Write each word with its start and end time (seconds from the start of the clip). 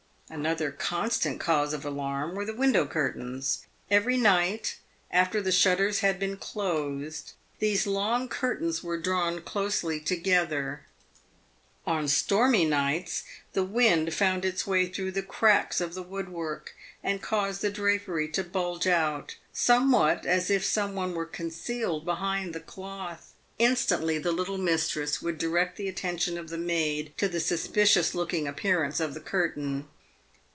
Another 0.33 0.71
constant 0.71 1.41
cause 1.41 1.73
of 1.73 1.83
alarm 1.83 2.35
were 2.35 2.45
the 2.45 2.55
window 2.55 2.85
curtains. 2.85 3.65
Every 3.89 4.15
night, 4.15 4.77
after 5.11 5.41
the 5.41 5.51
shutters 5.51 5.99
had 5.99 6.19
been 6.19 6.37
closed, 6.37 7.33
these 7.59 7.85
long 7.85 8.29
curtains 8.29 8.81
were 8.81 8.97
drawn 8.97 9.41
closely 9.41 9.99
together. 9.99 10.85
On 11.85 12.07
stormy 12.07 12.63
nights, 12.63 13.25
the 13.51 13.65
wind 13.65 14.13
found 14.13 14.45
its 14.45 14.65
way 14.65 14.87
through 14.87 15.11
the 15.11 15.21
cracks 15.21 15.81
of 15.81 15.95
the 15.95 16.01
woodwork 16.01 16.75
and 17.03 17.21
caused 17.21 17.59
the 17.61 17.69
drapery 17.69 18.29
to 18.29 18.41
bulge 18.41 18.83
PAYED 18.83 18.89
WITH 18.89 18.97
GOLD. 18.97 19.35
387 19.53 19.83
out, 19.83 19.83
somewhat 19.83 20.25
as 20.25 20.49
if 20.49 20.63
some 20.63 20.95
one 20.95 21.13
were 21.13 21.25
concealed 21.25 22.05
behind 22.05 22.53
the 22.55 22.61
cloth. 22.61 23.33
In 23.59 23.73
stantly 23.73 24.17
the 24.23 24.31
little 24.31 24.57
mistress 24.57 25.21
would 25.21 25.37
direct 25.37 25.75
the 25.75 25.89
attention 25.89 26.37
of 26.37 26.47
the 26.47 26.57
maid 26.57 27.11
to 27.17 27.27
the 27.27 27.41
suspicious 27.41 28.15
looking 28.15 28.47
appearance 28.47 29.01
of 29.01 29.13
the 29.13 29.19
curtain. 29.19 29.89